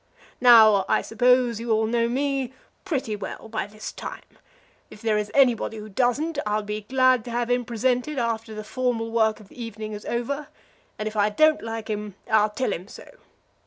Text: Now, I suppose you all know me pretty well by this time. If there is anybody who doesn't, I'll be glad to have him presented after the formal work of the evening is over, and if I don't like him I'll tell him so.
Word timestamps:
Now, 0.41 0.83
I 0.89 1.03
suppose 1.03 1.59
you 1.59 1.69
all 1.71 1.85
know 1.85 2.09
me 2.09 2.53
pretty 2.85 3.15
well 3.15 3.47
by 3.47 3.67
this 3.67 3.91
time. 3.91 4.39
If 4.89 4.99
there 4.99 5.15
is 5.19 5.29
anybody 5.35 5.77
who 5.77 5.89
doesn't, 5.89 6.39
I'll 6.43 6.63
be 6.63 6.81
glad 6.81 7.23
to 7.25 7.29
have 7.29 7.51
him 7.51 7.65
presented 7.65 8.17
after 8.17 8.55
the 8.55 8.63
formal 8.63 9.11
work 9.11 9.39
of 9.39 9.49
the 9.49 9.63
evening 9.63 9.93
is 9.93 10.05
over, 10.05 10.47
and 10.97 11.07
if 11.07 11.15
I 11.15 11.29
don't 11.29 11.61
like 11.61 11.87
him 11.87 12.15
I'll 12.27 12.49
tell 12.49 12.73
him 12.73 12.87
so. 12.87 13.11